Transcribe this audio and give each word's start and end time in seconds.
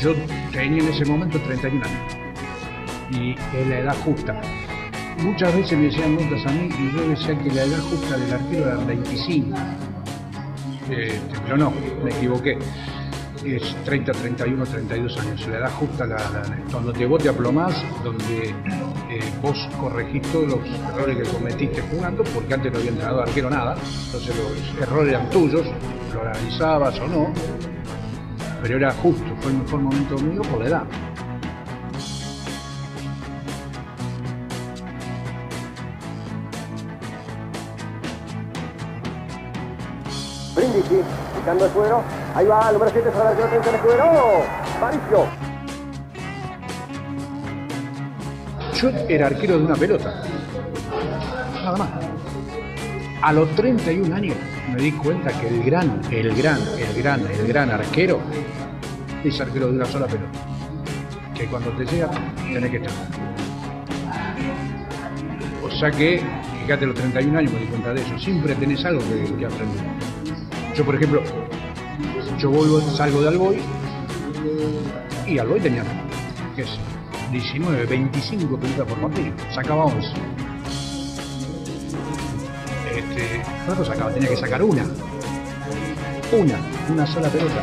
Yo 0.00 0.14
tenía 0.50 0.82
en 0.82 0.88
ese 0.88 1.04
momento 1.04 1.38
31 1.40 1.84
años 1.84 2.20
y 3.10 3.32
es 3.32 3.66
la 3.68 3.78
edad 3.80 3.96
justa. 4.02 4.40
Muchas 5.18 5.54
veces 5.54 5.76
me 5.76 5.84
decían 5.84 6.14
notas 6.14 6.46
a 6.46 6.52
mí 6.52 6.70
y 6.78 6.96
yo 6.96 7.06
decía 7.06 7.38
que 7.38 7.50
la 7.50 7.64
edad 7.64 7.80
justa 7.80 8.16
del 8.16 8.32
arquero 8.32 8.66
era 8.66 8.76
25. 8.76 9.58
Este, 10.88 11.20
pero 11.44 11.56
no, 11.58 11.72
me 12.02 12.10
equivoqué. 12.10 12.58
Es 13.44 13.76
30, 13.84 14.12
31, 14.12 14.64
32 14.64 15.18
años. 15.18 15.46
La 15.48 15.58
edad 15.58 15.70
justa, 15.72 16.06
la, 16.06 16.16
cuando 16.70 16.92
te 16.94 17.04
vos 17.04 17.22
te 17.22 17.28
aplomás, 17.28 17.74
donde 18.02 18.54
eh, 19.10 19.20
vos 19.42 19.68
corregís 19.78 20.22
todos 20.32 20.48
los 20.48 20.60
errores 20.94 21.18
que 21.18 21.34
cometiste 21.34 21.82
jugando, 21.90 22.24
porque 22.24 22.54
antes 22.54 22.72
no 22.72 22.78
había 22.78 22.90
entrenado 22.90 23.22
arquero 23.22 23.50
nada, 23.50 23.76
entonces 24.06 24.34
los 24.36 24.82
errores 24.82 25.12
eran 25.12 25.28
tuyos, 25.30 25.66
lo 26.14 26.22
analizabas 26.22 26.98
o 27.00 27.08
no, 27.08 27.32
pero 28.62 28.76
era 28.76 28.92
justo, 28.92 29.24
fue 29.40 29.52
el 29.52 29.58
mejor 29.58 29.80
momento 29.80 30.18
mío 30.18 30.42
por 30.42 30.60
la 30.60 30.68
edad. 30.68 30.82
Brindisi, 40.54 41.00
picando 41.36 41.64
el 41.64 41.72
suero. 41.72 42.02
Ahí 42.34 42.46
va, 42.46 42.68
el 42.68 42.74
número 42.74 42.90
7, 42.92 43.10
Salvador, 43.12 43.50
que 43.50 43.56
no 43.56 43.76
el 43.76 43.82
suero. 43.82 44.06
Maricio. 44.80 45.26
Yo 48.74 48.88
era 49.08 49.26
arquero 49.26 49.58
de 49.58 49.64
una 49.64 49.76
pelota. 49.76 50.22
Nada 51.62 51.76
más. 51.76 52.09
A 53.22 53.32
los 53.34 53.54
31 53.54 54.14
años 54.16 54.36
me 54.72 54.80
di 54.80 54.92
cuenta 54.92 55.30
que 55.38 55.48
el 55.48 55.62
gran, 55.62 56.00
el 56.10 56.34
gran, 56.34 56.58
el 56.78 57.02
gran, 57.02 57.20
el 57.20 57.46
gran 57.46 57.70
arquero 57.70 58.18
es 59.22 59.38
arquero 59.40 59.66
de 59.66 59.76
una 59.76 59.84
sola 59.84 60.06
pelota. 60.06 60.30
Que 61.34 61.44
cuando 61.46 61.70
te 61.72 61.84
llega, 61.84 62.10
tenés 62.36 62.70
que 62.70 62.76
estar. 62.78 62.92
O 65.62 65.70
sea 65.70 65.90
que, 65.90 66.22
fíjate, 66.62 66.84
a 66.84 66.88
los 66.88 66.96
31 66.96 67.38
años 67.38 67.52
me 67.52 67.60
di 67.60 67.66
cuenta 67.66 67.92
de 67.92 68.00
eso. 68.00 68.18
Siempre 68.18 68.54
tenés 68.54 68.82
algo 68.86 69.00
que, 69.00 69.36
que 69.36 69.44
aprender. 69.44 69.84
Yo, 70.74 70.84
por 70.84 70.94
ejemplo, 70.94 71.22
yo 72.38 72.50
vuelvo, 72.50 72.80
salgo 72.80 73.20
de 73.20 73.28
Alboy 73.28 73.58
y 75.26 75.38
Alboy 75.38 75.60
tenía, 75.60 75.84
qué 76.56 76.64
sé, 76.64 76.78
19, 77.30 77.84
25 77.84 78.58
pelotas 78.58 78.86
por 78.86 78.98
partido, 78.98 79.34
sacaba 79.52 79.84
11. 79.84 80.08
Tenía 83.76 84.30
que 84.30 84.36
sacar 84.36 84.62
una. 84.62 84.84
Una, 86.32 86.58
una 86.92 87.06
sola 87.06 87.28
pelota. 87.28 87.62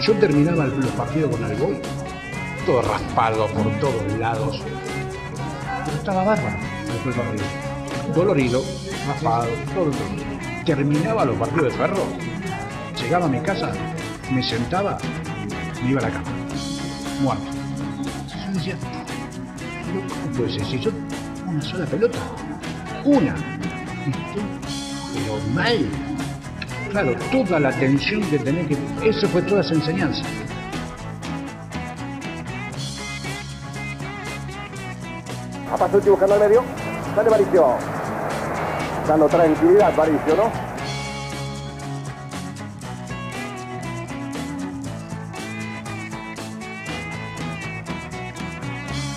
Yo 0.00 0.14
terminaba 0.14 0.66
los 0.66 0.90
partidos 0.92 1.30
con 1.30 1.44
Alboy, 1.44 1.78
todo 2.64 2.80
raspado 2.80 3.46
por 3.48 3.70
todos 3.78 4.18
lados. 4.18 4.62
Pero 5.84 5.96
estaba 5.96 6.24
bárbaro 6.24 6.56
después 6.86 7.14
del 7.14 7.24
partido. 7.26 7.46
Dolorido, 8.14 8.62
raspado, 9.06 9.48
todo, 9.74 9.90
terminaba 10.64 11.26
los 11.26 11.36
partidos 11.36 11.64
de 11.64 11.70
ferro, 11.78 12.04
llegaba 13.02 13.26
a 13.26 13.28
mi 13.28 13.40
casa, 13.40 13.70
me 14.32 14.42
sentaba, 14.42 14.96
me 15.82 15.90
iba 15.90 16.00
a 16.00 16.04
la 16.04 16.10
cama, 16.10 16.28
muerto. 17.20 17.44
Yo 18.46 18.52
decía, 18.54 18.76
¿cómo 20.22 20.36
puede 20.36 20.52
ser? 20.52 20.64
Si 20.64 20.78
yo 20.80 20.90
una 21.46 21.60
sola 21.60 21.84
pelota, 21.84 22.18
una, 23.04 23.34
y 24.06 24.67
pero 25.28 25.40
mal. 25.52 25.88
Claro, 26.90 27.14
toda 27.30 27.60
la 27.60 27.70
tensión 27.72 28.22
que 28.30 28.38
tenés 28.38 28.66
que. 28.66 29.08
Eso 29.08 29.28
fue 29.28 29.42
toda 29.42 29.60
esa 29.60 29.74
enseñanza. 29.74 30.22
A 35.72 35.76
Pasucci 35.76 36.08
buscando 36.08 36.34
al 36.34 36.40
medio. 36.40 36.64
Dale 37.14 37.30
Maricio. 37.30 37.74
Dando 39.06 39.26
tranquilidad, 39.26 39.94
Maricio, 39.96 40.36
¿no? 40.36 40.68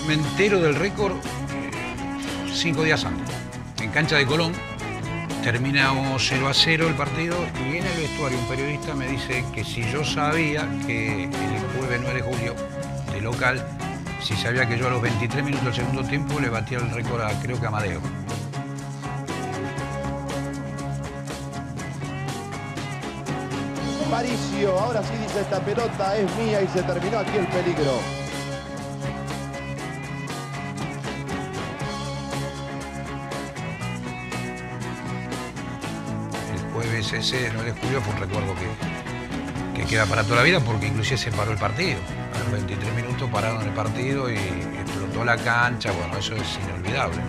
Me 0.08 0.16
entero 0.16 0.60
del 0.60 0.76
récord 0.76 1.14
eh, 1.14 1.72
cinco 2.54 2.84
días 2.84 3.06
antes. 3.06 3.34
En 3.82 3.92
cancha 3.92 4.18
de 4.18 4.26
Colón. 4.26 4.71
Terminamos 5.44 6.24
0 6.30 6.48
a 6.48 6.54
0 6.54 6.88
el 6.88 6.94
partido 6.94 7.36
y 7.66 7.78
en 7.78 7.86
el 7.86 7.98
vestuario 7.98 8.38
un 8.38 8.46
periodista 8.46 8.94
me 8.94 9.08
dice 9.08 9.44
que 9.54 9.64
si 9.64 9.82
yo 9.92 10.06
sabía 10.06 10.68
que 10.86 11.24
el 11.24 11.80
jueves 11.80 12.00
9 12.00 12.14
de 12.14 12.22
julio 12.22 12.56
de 13.12 13.22
local, 13.22 13.66
si 14.22 14.36
sabía 14.36 14.68
que 14.68 14.78
yo 14.78 14.86
a 14.86 14.92
los 14.92 15.02
23 15.02 15.44
minutos 15.44 15.66
del 15.66 15.74
segundo 15.74 16.04
tiempo 16.04 16.40
le 16.40 16.50
batía 16.50 16.78
el 16.78 16.92
récord 16.92 17.22
a 17.22 17.30
creo 17.42 17.60
que 17.60 17.66
Amadeo. 17.66 18.00
Paricio, 24.12 24.78
ahora 24.78 25.02
sí 25.02 25.14
dice 25.24 25.42
esta 25.42 25.60
pelota 25.60 26.18
es 26.18 26.36
mía 26.36 26.62
y 26.62 26.68
se 26.68 26.84
terminó 26.84 27.18
aquí 27.18 27.38
el 27.38 27.48
peligro. 27.48 28.21
Ese 37.14 37.52
9 37.54 37.74
de 37.74 37.80
julio 37.80 38.02
fue 38.02 38.14
un 38.14 38.20
recuerdo 38.22 38.56
que, 38.56 39.82
que 39.82 39.86
queda 39.86 40.06
para 40.06 40.24
toda 40.24 40.38
la 40.38 40.44
vida 40.44 40.62
porque 40.62 40.88
inclusive 40.88 41.18
se 41.18 41.32
paró 41.32 41.52
el 41.52 41.58
partido. 41.58 42.00
A 42.34 42.40
los 42.40 42.52
23 42.54 42.96
minutos 42.96 43.30
pararon 43.30 43.62
el 43.64 43.74
partido 43.74 44.32
y 44.32 44.38
explotó 44.38 45.26
la 45.26 45.36
cancha, 45.36 45.92
bueno, 45.92 46.18
eso 46.18 46.36
es 46.36 46.60
inolvidable. 46.64 47.22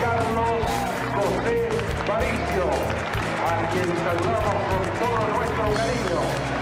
Carlos 0.00 0.62
José 1.14 1.68
Paricio, 2.06 2.66
a 3.44 3.70
quien 3.70 3.86
saludamos 3.86 4.62
con 4.70 4.82
todo 5.00 5.20
nuestro 5.36 5.64
cariño. 5.74 6.55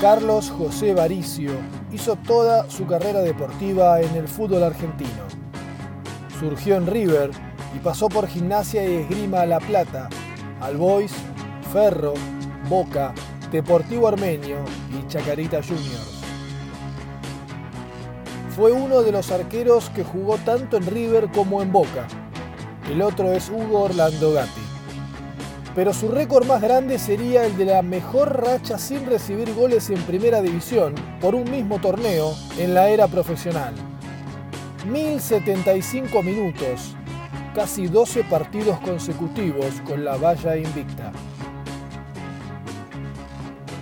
Carlos 0.00 0.52
José 0.56 0.94
Varicio 0.94 1.50
hizo 1.92 2.14
toda 2.14 2.70
su 2.70 2.86
carrera 2.86 3.18
deportiva 3.18 4.00
en 4.00 4.14
el 4.14 4.28
fútbol 4.28 4.62
argentino. 4.62 5.24
Surgió 6.38 6.76
en 6.76 6.86
River 6.86 7.32
y 7.74 7.80
pasó 7.80 8.08
por 8.08 8.28
Gimnasia 8.28 8.88
y 8.88 8.94
Esgrima 8.94 9.44
La 9.44 9.58
Plata, 9.58 10.08
Albois, 10.60 11.12
Ferro, 11.72 12.14
Boca, 12.68 13.12
Deportivo 13.50 14.06
Armenio 14.06 14.58
y 14.96 15.04
Chacarita 15.08 15.60
Juniors. 15.64 16.22
Fue 18.54 18.70
uno 18.70 19.02
de 19.02 19.10
los 19.10 19.32
arqueros 19.32 19.90
que 19.90 20.04
jugó 20.04 20.36
tanto 20.36 20.76
en 20.76 20.86
River 20.86 21.28
como 21.32 21.60
en 21.60 21.72
Boca. 21.72 22.06
El 22.88 23.02
otro 23.02 23.32
es 23.32 23.50
Hugo 23.50 23.82
Orlando 23.82 24.32
Gatti 24.32 24.57
pero 25.78 25.94
su 25.94 26.08
récord 26.08 26.44
más 26.44 26.60
grande 26.60 26.98
sería 26.98 27.46
el 27.46 27.56
de 27.56 27.66
la 27.66 27.82
mejor 27.82 28.42
racha 28.42 28.78
sin 28.78 29.06
recibir 29.06 29.54
goles 29.54 29.88
en 29.90 30.02
primera 30.02 30.42
división 30.42 30.92
por 31.20 31.36
un 31.36 31.48
mismo 31.48 31.78
torneo 31.78 32.34
en 32.58 32.74
la 32.74 32.88
era 32.88 33.06
profesional. 33.06 33.74
1075 34.90 36.20
minutos, 36.24 36.96
casi 37.54 37.86
12 37.86 38.24
partidos 38.24 38.80
consecutivos 38.80 39.80
con 39.86 40.04
la 40.04 40.16
valla 40.16 40.56
invicta. 40.56 41.12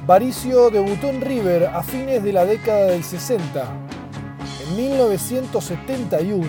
Varicio 0.06 0.69
debutó 0.69 1.08
en 1.08 1.22
River 1.22 1.64
a 1.64 1.82
fines 1.82 2.22
de 2.22 2.32
la 2.34 2.44
década 2.44 2.88
del 2.88 3.04
60. 3.04 3.64
En 4.69 4.76
1971, 4.76 6.46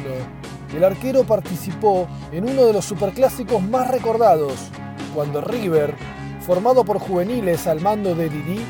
el 0.75 0.83
arquero 0.83 1.23
participó 1.23 2.05
en 2.33 2.49
uno 2.49 2.65
de 2.65 2.73
los 2.73 2.83
superclásicos 2.83 3.63
más 3.63 3.87
recordados, 3.87 4.69
cuando 5.17 5.41
River, 5.41 5.95
formado 6.41 6.85
por 6.85 6.99
juveniles 6.99 7.65
al 7.65 7.81
mando 7.81 8.13
de 8.13 8.29
Didi, 8.29 8.63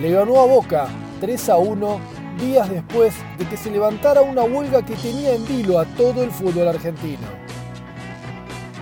le 0.00 0.10
ganó 0.10 0.40
a 0.40 0.44
Boca 0.44 0.88
3 1.20 1.48
a 1.50 1.56
1 1.56 2.00
días 2.40 2.68
después 2.68 3.14
de 3.38 3.46
que 3.46 3.56
se 3.56 3.70
levantara 3.70 4.22
una 4.22 4.42
huelga 4.42 4.84
que 4.84 4.96
tenía 4.96 5.36
en 5.36 5.46
vilo 5.46 5.78
a 5.78 5.84
todo 5.84 6.24
el 6.24 6.32
fútbol 6.32 6.66
argentino. 6.66 7.28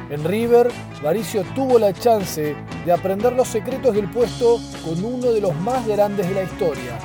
En 0.08 0.24
River, 0.24 0.70
Varicio 1.02 1.44
tuvo 1.54 1.78
la 1.78 1.92
chance 1.92 2.56
de 2.86 2.92
aprender 2.92 3.34
los 3.34 3.48
secretos 3.48 3.94
del 3.94 4.08
puesto 4.10 4.58
con 4.82 5.04
uno 5.04 5.32
de 5.32 5.42
los 5.42 5.54
más 5.56 5.86
grandes 5.86 6.26
de 6.26 6.34
la 6.34 6.44
historia, 6.44 6.98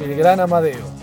el 0.00 0.14
gran 0.14 0.38
Amadeo. 0.38 0.97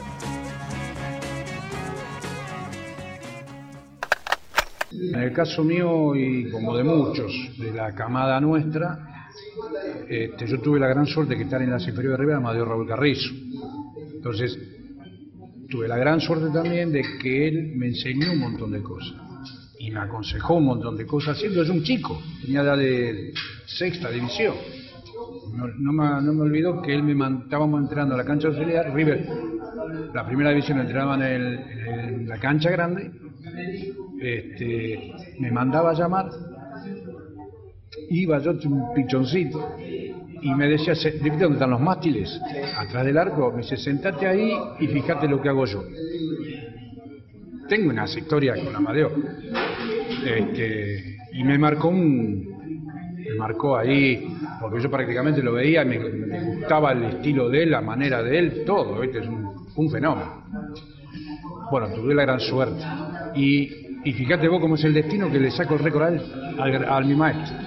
En 5.16 5.22
el 5.22 5.32
caso 5.32 5.64
mío 5.64 6.14
y 6.14 6.50
como 6.52 6.76
de 6.76 6.84
muchos 6.84 7.32
de 7.58 7.72
la 7.72 7.96
camada 7.96 8.38
nuestra, 8.42 9.30
este, 10.10 10.46
yo 10.46 10.60
tuve 10.60 10.78
la 10.78 10.88
gran 10.88 11.08
suerte 11.08 11.36
de 11.38 11.44
estar 11.44 11.62
en 11.62 11.72
las 11.72 11.88
inferiores 11.88 12.18
de 12.18 12.24
River 12.24 12.36
Amadeo 12.36 12.66
Raúl 12.66 12.86
Carrizo. 12.86 13.34
Entonces, 14.14 14.60
tuve 15.70 15.88
la 15.88 15.98
gran 15.98 16.20
suerte 16.20 16.50
también 16.52 16.92
de 16.92 17.02
que 17.22 17.48
él 17.48 17.74
me 17.78 17.88
enseñó 17.88 18.34
un 18.34 18.40
montón 18.40 18.74
de 18.74 18.82
cosas 18.84 19.16
y 19.80 19.90
me 19.90 20.02
aconsejó 20.02 20.56
un 20.56 20.66
montón 20.66 20.98
de 20.98 21.06
cosas 21.06 21.38
siendo 21.40 21.64
yo 21.64 21.72
un 21.72 21.84
chico, 21.84 22.20
tenía 22.42 22.62
edad 22.62 22.78
de 22.78 23.32
sexta 23.68 24.10
división. 24.10 24.54
No, 25.80 25.94
me, 25.94 26.22
no 26.22 26.34
me 26.34 26.42
olvido 26.42 26.82
que 26.82 26.94
él 26.94 27.04
me 27.04 27.16
man- 27.16 27.44
estábamos 27.46 27.82
entrenando 27.82 28.16
a 28.16 28.18
la 28.18 28.26
cancha 28.26 28.50
auxiliar, 28.50 28.94
River, 28.94 29.26
la 30.14 30.26
primera 30.26 30.50
división 30.50 30.78
entrenaban 30.82 31.22
en, 31.22 31.44
en 31.88 32.28
la 32.28 32.38
cancha 32.38 32.70
grande, 32.70 33.12
este, 34.22 35.12
me 35.40 35.52
mandaba 35.52 35.92
a 35.92 35.94
llamar, 35.94 36.30
iba 38.10 38.40
yo 38.40 38.52
un 38.52 38.94
pichoncito 38.94 39.76
y 40.42 40.54
me 40.54 40.68
decía, 40.68 40.96
"Se- 40.96 41.12
¿viste 41.12 41.40
dónde 41.40 41.54
están 41.56 41.72
los 41.72 41.82
mástiles? 41.82 42.40
Atrás 42.78 43.06
del 43.06 43.18
arco, 43.18 43.52
me 43.52 43.62
dice, 43.62 43.78
sentate 43.78 44.28
ahí 44.28 44.52
y 44.80 44.88
fíjate 44.88 45.28
lo 45.28 45.42
que 45.42 45.50
hago 45.50 45.66
yo. 45.66 45.84
Tengo 47.68 47.90
unas 47.90 48.16
historias 48.16 48.60
con 48.60 48.76
Amadeo. 48.76 49.12
Este, 50.26 51.18
y 51.34 51.44
me 51.44 51.58
marcó 51.58 51.90
un. 51.90 52.54
Me 53.18 53.34
marcó 53.40 53.76
ahí, 53.76 54.28
porque 54.62 54.82
yo 54.84 54.90
prácticamente 54.92 55.42
lo 55.42 55.54
veía, 55.54 55.84
me, 55.84 55.98
me 55.98 56.42
gustaba 56.44 56.92
el 56.92 57.04
estilo 57.06 57.50
de 57.50 57.64
él, 57.64 57.72
la 57.72 57.82
manera 57.82 58.22
de 58.22 58.38
él, 58.38 58.64
todo, 58.68 59.00
¿viste? 59.02 59.20
Es 59.20 59.28
un, 59.28 59.50
un 59.76 59.90
fenómeno. 59.90 60.44
Bueno, 61.72 61.88
tuve 61.96 62.14
la 62.14 62.22
gran 62.22 62.40
suerte. 62.40 62.84
Y, 63.36 63.85
y 64.06 64.14
fíjate 64.14 64.48
vos 64.48 64.62
cómo 64.62 64.76
es 64.76 64.84
el 64.84 64.94
destino 64.94 65.32
que 65.32 65.40
le 65.40 65.50
saco 65.50 65.74
el 65.74 65.80
récord 65.80 66.04
a 66.04 66.10
él, 66.10 66.22
al, 66.88 67.06
mi 67.06 67.16
maestro. 67.16 67.58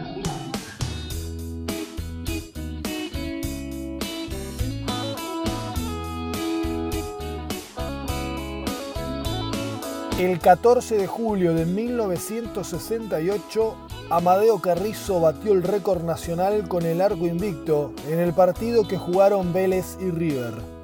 El 10.21 10.39
14 10.39 10.97
de 10.97 11.09
julio 11.09 11.55
de 11.55 11.67
1968, 11.67 13.77
Amadeo 14.11 14.61
Carrizo 14.61 15.21
batió 15.21 15.53
el 15.53 15.65
récord 15.65 16.05
nacional 16.05 16.69
con 16.69 16.87
el 16.87 17.01
arco 17.01 17.27
invicto 17.27 17.93
en 18.09 18.21
el 18.21 18.33
partido 18.33 18.87
que 18.87 18.97
jugaron 18.97 19.53
Vélez 19.53 19.99
y 20.01 20.09
River. 20.11 20.78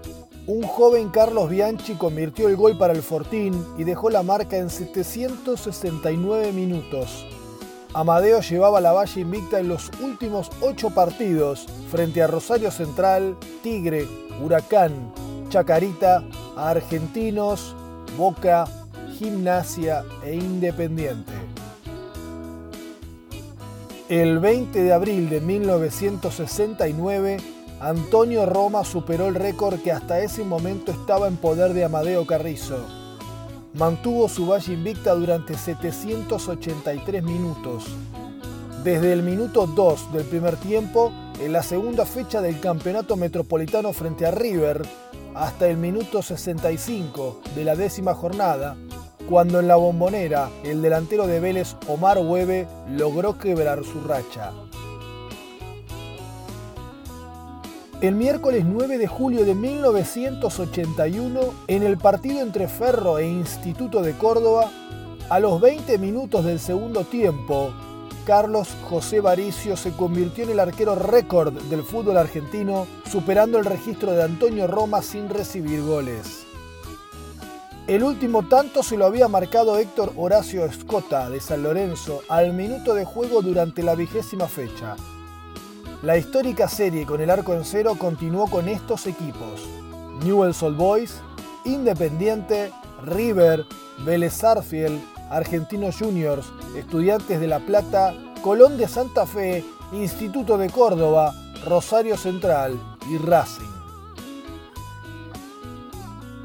Un 0.47 0.63
joven 0.63 1.09
Carlos 1.09 1.49
Bianchi 1.49 1.95
convirtió 1.95 2.51
el 2.51 2.57
gol 2.57 2.77
para 2.77 2.93
el 2.93 3.03
Fortín 3.03 3.65
y 3.79 3.85
dejó 3.85 4.11
la 4.11 4.23
marca 4.23 4.59
en 4.59 4.69
769 4.69 6.53
minutos. 6.53 7.27
Amadeo 7.95 8.41
llevaba 8.41 8.83
la 8.83 8.93
valla 8.93 9.21
invicta 9.21 9.59
en 9.59 9.69
los 9.69 9.91
últimos 10.03 10.51
ocho 10.61 10.91
partidos 10.91 11.67
frente 11.91 12.23
a 12.23 12.27
Rosario 12.27 12.71
Central, 12.71 13.39
Tigre, 13.63 14.07
Huracán, 14.43 15.15
Chacarita, 15.49 16.23
Argentinos, 16.57 17.75
Boca, 18.19 18.67
Gimnasia 19.17 20.05
e 20.27 20.35
Independiente. 20.35 21.33
El 24.11 24.41
20 24.41 24.83
de 24.83 24.93
abril 24.93 25.31
de 25.31 25.41
1969, 25.41 27.39
Antonio 27.85 28.47
Roma 28.47 28.83
superó 28.83 29.27
el 29.27 29.35
récord 29.35 29.79
que 29.79 29.93
hasta 29.93 30.21
ese 30.21 30.43
momento 30.43 30.91
estaba 30.91 31.29
en 31.29 31.37
poder 31.37 31.75
de 31.75 31.85
Amadeo 31.85 32.27
Carrizo. 32.27 32.79
Mantuvo 33.75 34.27
su 34.31 34.47
valla 34.47 34.73
invicta 34.73 35.13
durante 35.13 35.53
783 35.53 37.23
minutos. 37.23 37.85
Desde 38.83 39.13
el 39.13 39.23
minuto 39.23 39.67
2 39.67 40.15
del 40.15 40.25
primer 40.25 40.57
tiempo, 40.57 41.13
en 41.39 41.53
la 41.53 41.63
segunda 41.63 42.07
fecha 42.07 42.41
del 42.41 42.59
Campeonato 42.59 43.17
Metropolitano 43.17 43.93
frente 43.93 44.25
a 44.25 44.31
River, 44.31 44.81
hasta 45.35 45.69
el 45.69 45.77
minuto 45.77 46.23
65 46.23 47.43
de 47.55 47.65
la 47.65 47.77
décima 47.77 48.15
jornada, 48.15 48.79
cuando 49.29 49.61
en 49.61 49.69
la 49.69 49.77
bombonera 49.77 50.49
el 50.65 50.81
delantero 50.81 51.27
de 51.27 51.39
Vélez 51.39 51.77
Omar 51.87 52.17
Hueve 52.17 52.67
logró 52.89 53.37
quebrar 53.37 53.85
su 53.85 54.01
racha. 54.01 54.53
El 58.05 58.17
miércoles 58.17 58.67
9 58.67 58.99
de 58.99 59.07
julio 59.07 59.47
de 59.47 59.55
1981, 59.55 61.41
en 61.69 61.83
el 61.83 61.97
partido 61.97 62.43
entre 62.43 62.69
Ferro 62.69 63.17
e 63.17 63.27
Instituto 63.27 64.03
de 64.03 64.13
Córdoba, 64.13 64.71
a 65.31 65.41
los 65.41 65.59
20 65.59 65.97
minutos 65.97 66.45
del 66.45 66.61
segundo 66.61 67.05
tiempo, 67.05 67.73
Carlos 68.27 68.69
José 68.91 69.21
Varicio 69.21 69.79
se 69.79 69.93
convirtió 69.93 70.45
en 70.45 70.51
el 70.51 70.61
arquero 70.61 70.95
récord 70.97 71.55
del 71.71 71.83
fútbol 71.83 72.19
argentino, 72.19 72.87
superando 73.11 73.59
el 73.59 73.65
registro 73.65 74.13
de 74.13 74.23
Antonio 74.23 74.67
Roma 74.67 75.01
sin 75.01 75.31
recibir 75.31 75.81
goles. 75.81 76.45
El 77.87 78.03
último 78.03 78.47
tanto 78.47 78.83
se 78.83 78.99
lo 78.99 79.07
había 79.07 79.29
marcado 79.29 79.79
Héctor 79.79 80.13
Horacio 80.19 80.67
Escota 80.67 81.31
de 81.31 81.41
San 81.41 81.63
Lorenzo 81.63 82.21
al 82.29 82.53
minuto 82.53 82.93
de 82.93 83.07
juego 83.07 83.41
durante 83.41 83.83
la 83.83 83.95
vigésima 83.95 84.47
fecha. 84.47 84.95
La 86.05 86.19
histórica 86.19 86.69
serie 86.69 87.07
con 87.07 87.23
el 87.23 87.31
arco 87.31 87.55
en 87.55 87.65
cero 87.65 87.97
continuó 87.99 88.47
con 88.47 88.69
estos 88.69 89.07
equipos: 89.07 89.63
Newell's 90.23 90.63
Old 90.63 90.77
Boys, 90.77 91.15
Independiente, 91.65 92.73
River, 93.07 93.65
Vélez 94.05 94.35
Sarsfield, 94.35 95.01
Argentinos 95.31 95.97
Juniors, 95.99 96.45
Estudiantes 96.77 97.41
de 97.41 97.47
La 97.47 97.59
Plata, 97.59 98.13
Colón 98.43 98.77
de 98.77 98.87
Santa 98.87 99.25
Fe, 99.25 99.65
Instituto 99.95 100.59
de 100.59 100.69
Córdoba, 100.69 101.33
Rosario 101.65 102.19
Central 102.19 102.79
y 103.11 103.17
Racing. 103.17 103.65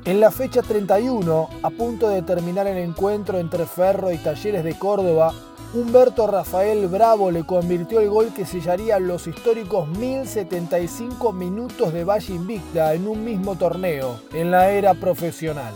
En 0.06 0.22
la 0.22 0.32
fecha 0.32 0.62
31, 0.62 1.50
a 1.62 1.70
punto 1.70 2.08
de 2.08 2.22
terminar 2.22 2.66
el 2.66 2.78
encuentro 2.78 3.38
entre 3.38 3.66
Ferro 3.66 4.10
y 4.14 4.18
Talleres 4.20 4.64
de 4.64 4.80
Córdoba, 4.80 5.34
Humberto 5.72 6.26
Rafael 6.26 6.88
Bravo 6.88 7.30
le 7.30 7.46
convirtió 7.46 8.00
el 8.00 8.10
gol 8.10 8.34
que 8.34 8.44
sellaría 8.44 8.98
los 8.98 9.28
históricos 9.28 9.88
1075 9.88 11.32
minutos 11.32 11.94
de 11.94 12.04
Valle 12.04 12.34
Invicta 12.34 12.96
en 12.96 13.08
un 13.08 13.24
mismo 13.24 13.56
torneo, 13.56 14.20
en 14.34 14.50
la 14.50 14.72
era 14.72 14.96
profesional. 14.96 15.72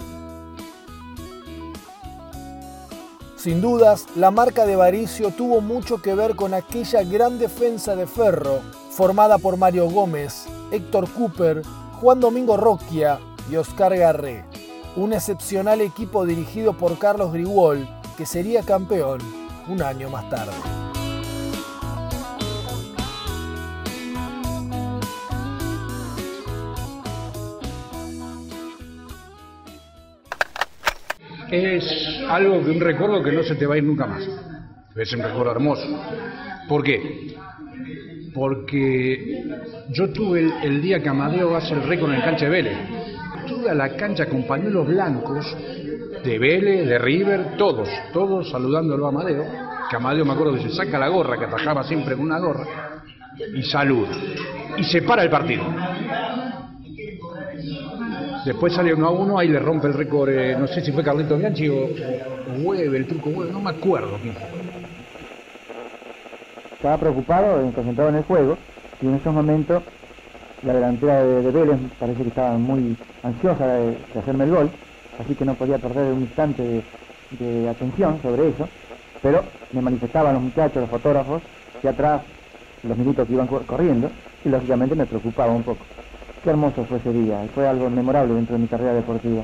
Sin 3.35 3.61
dudas, 3.61 4.07
la 4.15 4.31
marca 4.31 4.65
de 4.65 4.75
Varicio 4.75 5.29
tuvo 5.29 5.61
mucho 5.61 6.01
que 6.01 6.15
ver 6.15 6.35
con 6.35 6.55
aquella 6.55 7.03
gran 7.03 7.37
defensa 7.37 7.95
de 7.95 8.07
Ferro, 8.07 8.61
formada 8.89 9.37
por 9.37 9.57
Mario 9.57 9.87
Gómez, 9.91 10.45
Héctor 10.71 11.07
Cooper, 11.11 11.61
Juan 12.01 12.19
Domingo 12.19 12.57
Roquia 12.57 13.19
y 13.51 13.57
Oscar 13.57 13.95
Garré. 13.95 14.43
Un 14.95 15.13
excepcional 15.13 15.81
equipo 15.81 16.25
dirigido 16.25 16.73
por 16.73 16.97
Carlos 16.97 17.31
Grigol, 17.31 17.87
que 18.17 18.25
sería 18.25 18.63
campeón 18.63 19.42
un 19.67 19.81
año 19.81 20.09
más 20.09 20.29
tarde. 20.29 20.53
Es 31.51 31.85
algo 32.29 32.63
que 32.63 32.71
un 32.71 32.79
recuerdo 32.79 33.23
que 33.23 33.31
no 33.31 33.43
se 33.43 33.55
te 33.55 33.67
va 33.67 33.75
a 33.75 33.77
ir 33.77 33.83
nunca 33.83 34.07
más. 34.07 34.27
Es 34.95 35.13
un 35.13 35.21
recuerdo 35.21 35.51
hermoso. 35.51 35.85
¿Por 36.67 36.83
qué? 36.83 37.35
Porque 38.33 39.45
yo 39.89 40.11
tuve 40.11 40.51
el, 40.63 40.81
día 40.81 41.01
que 41.01 41.09
Amadeo 41.09 41.55
hace 41.55 41.75
el 41.75 41.83
récord 41.83 42.09
en 42.09 42.15
el 42.17 42.23
cancha 42.23 42.45
de 42.45 42.51
Vélez. 42.51 42.77
Tuve 43.47 43.75
la 43.75 43.95
cancha 43.95 44.25
con 44.25 44.47
pañuelos 44.47 44.87
blancos 44.87 45.45
de 46.23 46.39
Vélez, 46.39 46.87
de 46.87 46.97
River, 46.97 47.57
todos, 47.57 47.89
todos 48.11 48.49
saludándolo 48.49 49.05
a 49.05 49.09
Amadeo. 49.09 49.45
Que 49.89 49.95
Amadeo 49.95 50.25
me 50.25 50.33
acuerdo 50.33 50.53
que 50.55 50.61
se 50.61 50.69
saca 50.69 50.97
la 50.97 51.09
gorra, 51.09 51.37
que 51.37 51.45
atajaba 51.45 51.83
siempre 51.83 52.15
con 52.15 52.25
una 52.25 52.39
gorra, 52.39 52.65
y 53.53 53.63
saluda. 53.63 54.11
Y 54.77 54.83
se 54.85 55.01
para 55.01 55.23
el 55.23 55.29
partido. 55.29 55.63
Después 58.45 58.73
sale 58.73 58.93
uno 58.93 59.07
a 59.07 59.11
uno, 59.11 59.39
ahí 59.39 59.47
le 59.47 59.59
rompe 59.59 59.87
el 59.87 59.93
récord, 59.93 60.29
eh, 60.29 60.55
no 60.59 60.67
sé 60.67 60.81
si 60.81 60.91
fue 60.91 61.03
Carlito 61.03 61.37
Bianchi 61.37 61.69
o, 61.69 61.87
Hueve, 62.61 62.97
el 62.97 63.07
truco 63.07 63.29
Hueve, 63.29 63.53
no 63.53 63.61
me 63.61 63.69
acuerdo. 63.69 64.19
Estaba 66.73 66.97
preocupado, 66.97 67.61
eh, 67.61 67.71
concentrado 67.73 68.09
en 68.09 68.15
el 68.17 68.23
juego, 68.23 68.57
y 69.01 69.07
en 69.07 69.15
esos 69.15 69.33
momentos 69.33 69.83
la 70.63 70.73
delantera 70.73 71.23
de, 71.23 71.51
Vélez 71.51 71.77
parece 71.99 72.21
que 72.21 72.29
estaba 72.29 72.57
muy 72.57 72.97
ansiosa 73.21 73.65
de, 73.65 73.97
hacerme 74.19 74.43
el 74.43 74.51
gol, 74.51 74.69
así 75.19 75.35
que 75.35 75.45
no 75.45 75.53
podía 75.55 75.77
perder 75.77 76.13
un 76.13 76.21
instante 76.21 76.83
de, 77.31 77.69
atención 77.69 78.19
sobre 78.21 78.49
eso, 78.49 78.67
pero 79.21 79.43
me 79.71 79.81
manifestaban 79.81 80.33
los 80.33 80.43
muchachos, 80.43 80.81
los 80.81 80.89
fotógrafos, 80.89 81.41
de 81.81 81.89
atrás 81.89 82.21
los 82.83 82.97
minutos 82.97 83.27
que 83.27 83.33
iban 83.33 83.47
corriendo, 83.47 84.09
y 84.43 84.49
lógicamente 84.49 84.95
me 84.95 85.05
preocupaba 85.05 85.51
un 85.51 85.63
poco. 85.63 85.85
Qué 86.43 86.49
hermoso 86.49 86.83
fue 86.85 86.97
ese 86.97 87.13
día, 87.13 87.45
fue 87.55 87.67
algo 87.67 87.89
memorable 87.89 88.33
dentro 88.33 88.55
de 88.55 88.61
mi 88.61 88.67
carrera 88.67 88.93
deportiva. 88.93 89.43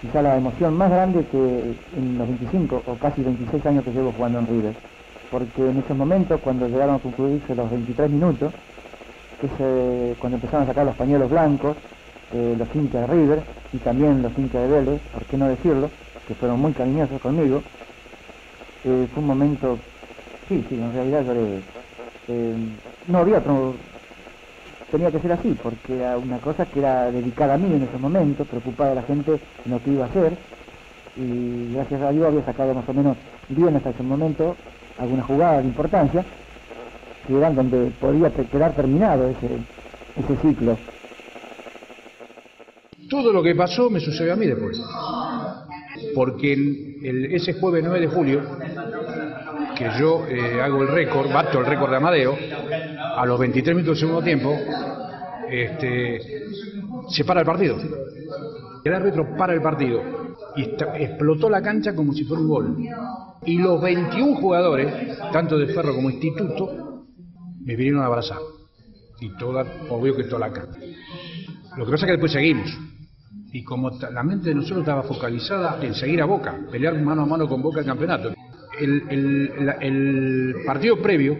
Quizá 0.00 0.22
la 0.22 0.36
emoción 0.36 0.74
más 0.74 0.90
grande 0.90 1.24
que 1.30 1.74
en 1.96 2.18
los 2.18 2.26
25 2.26 2.82
o 2.86 2.94
casi 2.96 3.22
26 3.22 3.66
años 3.66 3.84
que 3.84 3.92
llevo 3.92 4.12
jugando 4.12 4.38
en 4.38 4.46
River. 4.46 4.74
Porque 5.30 5.70
en 5.70 5.78
esos 5.78 5.96
momentos, 5.96 6.40
cuando 6.40 6.68
llegaron 6.68 6.96
a 6.96 6.98
concluirse 6.98 7.54
los 7.54 7.70
23 7.70 8.10
minutos, 8.10 8.52
cuando 10.18 10.36
empezaron 10.36 10.64
a 10.64 10.66
sacar 10.66 10.86
los 10.86 10.96
pañuelos 10.96 11.30
blancos, 11.30 11.76
eh, 12.32 12.54
los 12.58 12.68
hinchas 12.74 13.08
de 13.08 13.14
River 13.14 13.42
y 13.72 13.78
también 13.78 14.22
los 14.22 14.36
hinchas 14.38 14.62
de 14.62 14.68
Vélez, 14.68 15.00
por 15.12 15.24
qué 15.24 15.36
no 15.36 15.48
decirlo, 15.48 15.90
que 16.26 16.34
fueron 16.34 16.60
muy 16.60 16.72
cariñosos 16.72 17.20
conmigo, 17.20 17.62
eh, 18.84 19.06
fue 19.12 19.20
un 19.22 19.26
momento, 19.26 19.78
sí, 20.48 20.64
sí, 20.68 20.74
en 20.76 20.92
realidad 20.92 21.24
lloré. 21.24 21.60
Eh, 22.28 22.54
no 23.08 23.18
había 23.18 23.38
otro, 23.38 23.74
tenía 24.90 25.10
que 25.10 25.20
ser 25.20 25.32
así, 25.32 25.56
porque 25.62 25.96
era 25.96 26.16
una 26.18 26.38
cosa 26.38 26.64
que 26.66 26.78
era 26.78 27.10
dedicada 27.10 27.54
a 27.54 27.58
mí 27.58 27.72
en 27.72 27.82
ese 27.82 27.98
momento, 27.98 28.44
preocupada 28.44 28.90
de 28.90 28.96
la 28.96 29.02
gente 29.02 29.32
en 29.64 29.72
lo 29.72 29.82
que 29.82 29.90
iba 29.90 30.04
a 30.04 30.08
hacer, 30.08 30.36
y 31.16 31.72
gracias 31.74 32.00
a 32.02 32.12
Dios 32.12 32.26
había 32.26 32.44
sacado 32.44 32.74
más 32.74 32.88
o 32.88 32.94
menos 32.94 33.16
bien 33.48 33.74
hasta 33.74 33.90
ese 33.90 34.02
momento 34.02 34.54
alguna 34.98 35.24
jugada 35.24 35.60
de 35.60 35.64
importancia, 35.64 36.24
que 37.26 37.36
eran 37.36 37.56
donde 37.56 37.90
podía 38.00 38.30
quedar 38.30 38.72
terminado 38.72 39.28
ese 39.28 40.36
ciclo. 40.42 40.76
Todo 43.10 43.32
lo 43.32 43.42
que 43.42 43.54
pasó 43.54 43.90
me 43.90 44.00
sucedió 44.00 44.32
a 44.32 44.36
mí 44.36 44.46
después. 44.46 44.80
Porque 46.14 46.96
ese 47.32 47.54
jueves 47.54 47.84
9 47.84 48.00
de 48.00 48.06
julio, 48.06 48.40
que 49.76 49.90
yo 49.98 50.26
eh, 50.26 50.62
hago 50.62 50.82
el 50.82 50.88
récord, 50.88 51.30
bato 51.32 51.58
el 51.58 51.66
récord 51.66 51.90
de 51.90 51.96
Amadeo, 51.96 52.36
a 53.16 53.26
los 53.26 53.38
23 53.38 53.76
minutos 53.76 53.98
del 53.98 54.08
segundo 54.08 54.24
tiempo, 54.24 54.56
este, 55.50 56.20
se 57.08 57.24
para 57.24 57.40
el 57.40 57.46
partido. 57.46 57.76
El 58.84 58.94
árbitro 58.94 59.36
para 59.36 59.52
el 59.52 59.60
partido 59.60 60.20
y 60.56 60.62
explotó 60.62 61.48
la 61.48 61.62
cancha 61.62 61.94
como 61.94 62.12
si 62.12 62.24
fuera 62.24 62.42
un 62.42 62.48
gol. 62.48 62.76
Y 63.44 63.58
los 63.58 63.80
21 63.80 64.36
jugadores, 64.36 65.18
tanto 65.32 65.58
de 65.58 65.72
Ferro 65.72 65.94
como 65.94 66.10
Instituto, 66.10 67.06
me 67.64 67.76
vinieron 67.76 68.02
a 68.02 68.06
abrazar. 68.06 68.38
Y 69.20 69.36
toda, 69.36 69.64
obvio 69.90 70.16
que 70.16 70.24
toda 70.24 70.48
la 70.48 70.52
cancha. 70.52 70.78
Lo 71.76 71.84
que 71.84 71.90
pasa 71.90 72.04
es 72.04 72.08
que 72.08 72.12
después 72.12 72.32
seguimos. 72.32 72.70
Y 73.52 73.64
como 73.64 73.90
la 73.90 74.22
mente 74.22 74.50
de 74.50 74.54
nosotros 74.54 74.80
estaba 74.80 75.02
focalizada 75.02 75.78
en 75.82 75.94
seguir 75.94 76.22
a 76.22 76.24
Boca, 76.24 76.56
pelear 76.70 76.98
mano 77.00 77.22
a 77.22 77.26
mano 77.26 77.48
con 77.48 77.62
Boca 77.62 77.80
el 77.80 77.86
campeonato. 77.86 78.32
El, 78.78 80.54
partido 80.64 81.02
previo 81.02 81.36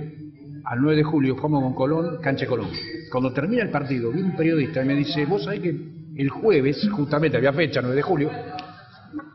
al 0.65 0.81
9 0.81 0.97
de 0.97 1.05
julio 1.05 1.37
jugamos 1.37 1.63
con 1.63 1.75
Colón, 1.75 2.19
cancha 2.21 2.47
Colón. 2.47 2.69
Cuando 3.11 3.33
termina 3.33 3.63
el 3.63 3.71
partido, 3.71 4.11
vi 4.11 4.21
un 4.21 4.37
periodista 4.37 4.83
y 4.83 4.87
me 4.87 4.95
dice, 4.95 5.25
vos 5.25 5.45
sabés 5.45 5.61
que 5.61 5.75
el 6.17 6.29
jueves, 6.29 6.89
justamente 6.91 7.37
había 7.37 7.53
fecha, 7.53 7.81
9 7.81 7.97
de 7.97 8.03
julio, 8.03 8.31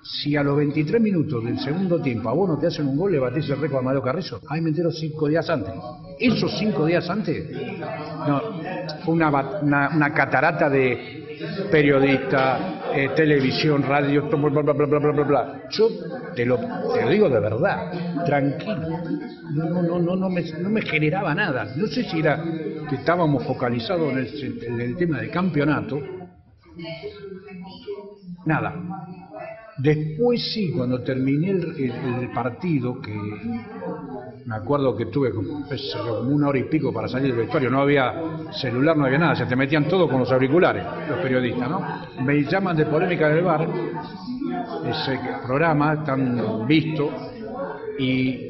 si 0.04 0.36
a 0.36 0.44
los 0.44 0.56
23 0.58 1.02
minutos 1.02 1.44
del 1.44 1.60
segundo 1.60 2.00
tiempo 2.00 2.30
a 2.30 2.34
vos 2.34 2.48
no 2.48 2.58
te 2.60 2.68
hacen 2.68 2.88
un 2.88 2.98
gol, 2.98 3.12
le 3.12 3.20
batís 3.20 3.50
el 3.50 3.60
récord 3.60 3.80
a 3.80 3.84
Mario 3.84 4.02
Carrizo. 4.02 4.40
Ahí 4.50 4.62
me 4.62 4.70
entero 4.70 4.92
cinco 4.92 5.28
días 5.28 5.50
antes. 5.50 5.74
Esos 6.20 6.58
cinco 6.60 6.86
días 6.86 7.10
antes, 7.10 7.50
no, 8.28 8.42
fue 9.04 9.16
una, 9.16 9.30
una, 9.62 10.14
catarata 10.14 10.70
de 10.70 11.25
periodistas, 11.72 12.62
eh, 12.94 13.10
televisión, 13.16 13.84
radio, 13.84 14.24
bla, 14.30 14.50
bla, 14.50 14.74
bla, 14.74 14.86
bla, 14.86 15.12
bla, 15.12 15.24
bla, 15.24 15.62
Yo 15.70 15.90
te 16.36 16.46
lo, 16.46 16.60
te 16.94 17.10
digo 17.10 17.30
de 17.30 17.40
verdad, 17.40 18.26
tranquilo. 18.26 19.00
No, 19.54 19.82
no, 19.82 20.00
no, 20.00 20.16
no, 20.16 20.30
me, 20.30 20.42
no 20.60 20.70
me 20.70 20.82
generaba 20.82 21.34
nada. 21.34 21.74
No 21.76 21.88
sé 21.88 22.04
si 22.04 22.20
era 22.20 22.44
que 22.90 22.96
estábamos 22.96 23.46
focalizados 23.46 24.14
en 24.14 24.82
el 24.82 24.96
tema 24.98 25.20
del 25.20 25.32
campeonato. 25.32 26.00
Nada 28.46 28.76
Después 29.78 30.54
sí, 30.54 30.72
cuando 30.72 31.04
terminé 31.04 31.52
el, 31.52 32.32
partido, 32.34 33.02
que 33.02 33.12
me 34.46 34.56
acuerdo 34.56 34.96
que 34.96 35.08
tuve 35.08 35.32
como, 35.32 35.66
una 36.30 36.48
hora 36.48 36.60
y 36.60 36.64
pico 36.66 36.94
para 36.94 37.08
salir 37.08 37.30
del 37.30 37.42
vestuario, 37.42 37.70
no 37.72 37.82
había 37.82 38.14
celular, 38.52 38.96
no 38.96 39.06
había 39.06 39.18
nada, 39.18 39.36
se 39.36 39.46
te 39.48 39.56
metían 39.56 39.88
todo 39.88 40.08
con 40.08 40.20
los 40.20 40.32
auriculares, 40.32 40.84
los 41.10 41.20
periodistas, 41.20 41.68
¿no? 41.68 41.82
Me 42.24 42.44
llaman 42.44 42.78
de 42.78 42.86
Polémica 42.86 43.28
del 43.28 43.44
Bar, 43.44 43.68
ese 44.86 45.20
programa 45.44 46.04
tan 46.04 46.68
visto, 46.68 47.10
y 47.98 48.50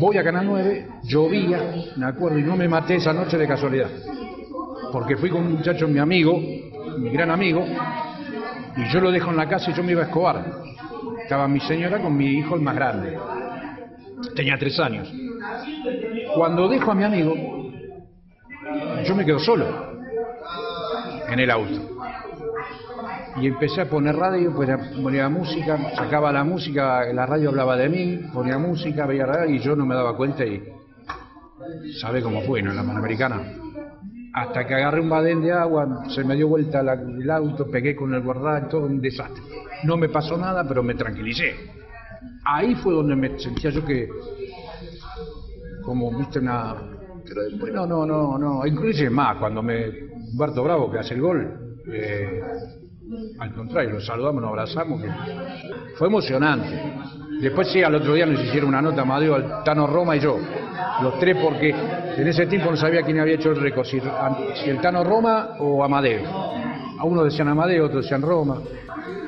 voy 0.00 0.18
a 0.18 0.24
Canal 0.24 0.46
9, 0.46 0.88
llovía, 1.04 1.60
me 1.96 2.06
acuerdo, 2.06 2.38
y 2.38 2.42
no 2.42 2.56
me 2.56 2.68
maté 2.68 2.96
esa 2.96 3.12
noche 3.12 3.38
de 3.38 3.46
casualidad, 3.46 3.90
porque 4.90 5.16
fui 5.16 5.30
con 5.30 5.42
un 5.42 5.52
muchacho, 5.52 5.86
mi 5.86 6.00
amigo, 6.00 6.40
mi 6.98 7.10
gran 7.10 7.30
amigo, 7.30 7.64
y 8.76 8.92
yo 8.92 9.00
lo 9.00 9.12
dejo 9.12 9.30
en 9.30 9.36
la 9.36 9.48
casa 9.48 9.70
y 9.70 9.74
yo 9.74 9.84
me 9.84 9.92
iba 9.92 10.02
a 10.02 10.06
escobar. 10.06 10.44
Estaba 11.22 11.46
mi 11.46 11.60
señora 11.60 12.02
con 12.02 12.16
mi 12.16 12.26
hijo 12.26 12.56
el 12.56 12.60
más 12.60 12.74
grande. 12.74 13.16
Tenía 14.34 14.56
tres 14.58 14.78
años. 14.80 15.12
Cuando 16.34 16.68
dejo 16.68 16.90
a 16.90 16.94
mi 16.94 17.04
amigo, 17.04 17.34
yo 19.04 19.14
me 19.14 19.24
quedo 19.24 19.38
solo 19.38 19.66
en 21.28 21.38
el 21.38 21.50
auto. 21.50 21.90
Y 23.40 23.48
empecé 23.48 23.80
a 23.80 23.88
poner 23.88 24.14
radio, 24.14 24.52
pues 24.54 24.70
ponía 25.02 25.28
música, 25.28 25.76
sacaba 25.96 26.32
la 26.32 26.44
música, 26.44 27.12
la 27.12 27.26
radio 27.26 27.48
hablaba 27.48 27.76
de 27.76 27.88
mí, 27.88 28.20
ponía 28.32 28.58
música, 28.58 29.06
veía 29.06 29.26
radio 29.26 29.54
y 29.54 29.58
yo 29.58 29.74
no 29.74 29.84
me 29.84 29.94
daba 29.94 30.16
cuenta 30.16 30.44
y 30.44 30.62
sabe 32.00 32.22
cómo 32.22 32.42
fue, 32.42 32.62
¿no? 32.62 32.70
En 32.70 32.76
la 32.76 32.84
Panamericana 32.84 33.40
hasta 34.34 34.66
que 34.66 34.74
agarré 34.74 35.00
un 35.00 35.08
badén 35.08 35.42
de 35.42 35.52
agua, 35.52 36.06
se 36.08 36.24
me 36.24 36.34
dio 36.34 36.48
vuelta 36.48 36.80
el 36.80 37.30
auto, 37.30 37.70
pegué 37.70 37.94
con 37.94 38.12
el 38.14 38.20
guardar, 38.20 38.68
todo 38.68 38.86
un 38.86 39.00
desastre. 39.00 39.40
No 39.84 39.96
me 39.96 40.08
pasó 40.08 40.36
nada, 40.36 40.66
pero 40.66 40.82
me 40.82 40.94
tranquilicé. 40.94 41.54
Ahí 42.44 42.74
fue 42.76 42.92
donde 42.94 43.16
me 43.16 43.38
sentía 43.38 43.70
yo 43.70 43.84
que, 43.84 44.08
como 45.82 46.16
viste 46.16 46.38
una... 46.38 46.74
Pero 47.26 47.42
después 47.42 47.72
no, 47.72 47.86
no, 47.86 48.04
no, 48.04 48.36
no, 48.38 48.66
inclusive 48.66 49.10
más, 49.10 49.38
cuando 49.38 49.62
me... 49.62 50.14
Humberto 50.32 50.64
Bravo 50.64 50.90
que 50.90 50.98
hace 50.98 51.14
el 51.14 51.20
gol, 51.20 51.76
eh, 51.92 52.40
al 53.38 53.54
contrario, 53.54 53.92
lo 53.92 54.00
saludamos, 54.00 54.42
nos 54.42 54.50
abrazamos, 54.50 55.00
fue 55.96 56.08
emocionante. 56.08 56.76
Después 57.40 57.68
sí, 57.70 57.82
al 57.82 57.94
otro 57.94 58.14
día 58.14 58.26
nos 58.26 58.40
hicieron 58.40 58.70
una 58.70 58.82
nota 58.82 59.02
Amadeo, 59.02 59.62
Tano 59.64 59.86
Roma 59.86 60.16
y 60.16 60.20
yo, 60.20 60.38
los 61.02 61.18
tres 61.18 61.36
porque 61.40 61.70
en 61.70 62.26
ese 62.26 62.46
tiempo 62.46 62.70
no 62.70 62.76
sabía 62.76 63.02
quién 63.02 63.20
había 63.20 63.34
hecho 63.34 63.50
el 63.50 63.60
récord, 63.60 63.86
si, 63.86 63.98
el 64.68 64.80
Tano 64.80 65.04
Roma 65.04 65.56
o 65.58 65.84
Amadeo. 65.84 66.22
A 67.04 67.06
uno 67.06 67.22
decían 67.22 67.48
Amadeo, 67.48 67.84
otros 67.84 68.04
decían 68.04 68.22
Roma. 68.22 68.62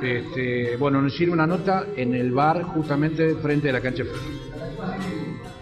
Este, 0.02 0.78
bueno, 0.78 1.02
nos 1.02 1.12
hicieron 1.12 1.34
una 1.34 1.46
nota 1.46 1.84
en 1.94 2.14
el 2.14 2.32
bar 2.32 2.62
justamente 2.62 3.34
frente 3.34 3.66
de 3.66 3.74
la 3.74 3.82
cancha 3.82 4.02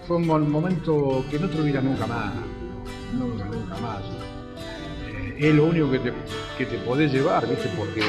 Fue 0.06 0.18
un 0.18 0.48
momento 0.48 1.24
que 1.28 1.40
no 1.40 1.48
te 1.48 1.58
olvidas 1.58 1.82
nunca 1.82 2.06
más, 2.06 2.32
no 3.18 3.26
nunca 3.26 3.78
más. 3.82 4.02
Eh, 5.08 5.38
es 5.40 5.54
lo 5.56 5.64
único 5.64 5.90
que 5.90 5.98
te, 5.98 6.12
que 6.56 6.66
te 6.66 6.78
podés 6.84 7.12
llevar, 7.12 7.48
¿viste? 7.48 7.68
Porque 7.76 8.04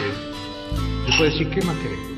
después 1.07 1.31
decir, 1.31 1.49
¿qué 1.49 1.65
más 1.65 1.75
querés? 1.77 2.14